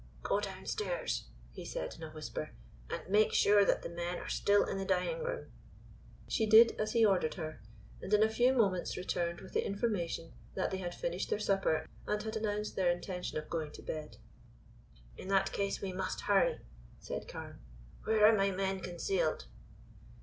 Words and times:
"Go 0.23 0.39
downstairs," 0.39 1.27
he 1.51 1.63
said 1.63 1.93
in 1.93 2.01
a 2.01 2.09
whisper, 2.09 2.55
"and 2.89 3.07
make 3.07 3.33
sure 3.33 3.63
that 3.63 3.83
the 3.83 3.89
men 3.89 4.17
are 4.17 4.29
still 4.29 4.63
in 4.65 4.79
the 4.79 4.83
dining 4.83 5.19
room." 5.23 5.51
She 6.27 6.47
did 6.47 6.71
as 6.79 6.93
he 6.93 7.05
ordered 7.05 7.35
her, 7.35 7.61
and 8.01 8.11
in 8.11 8.23
a 8.23 8.27
few 8.31 8.51
moments 8.51 8.97
returned 8.97 9.41
with 9.41 9.53
the 9.53 9.63
information 9.63 10.33
that 10.55 10.71
they 10.71 10.77
had 10.79 10.95
finished 10.95 11.29
their 11.29 11.37
supper 11.37 11.85
and 12.07 12.23
had 12.23 12.35
announced 12.35 12.75
their 12.75 12.89
intention 12.91 13.37
of 13.37 13.47
going 13.47 13.73
to 13.73 13.83
bed. 13.83 14.17
"In 15.17 15.27
that 15.27 15.51
case 15.51 15.81
we 15.81 15.93
must 15.93 16.21
hurry," 16.21 16.61
said 16.99 17.27
Carne. 17.27 17.59
"Where 18.05 18.25
are 18.25 18.35
my 18.35 18.49
men 18.49 18.79
concealed?" 18.79 19.45